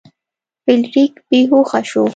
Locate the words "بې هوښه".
1.27-1.81